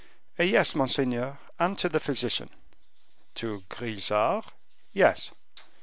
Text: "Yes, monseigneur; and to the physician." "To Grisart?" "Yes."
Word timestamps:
"Yes, 0.39 0.73
monseigneur; 0.73 1.37
and 1.59 1.77
to 1.77 1.87
the 1.87 1.99
physician." 1.99 2.49
"To 3.35 3.61
Grisart?" 3.69 4.45
"Yes." 4.93 5.29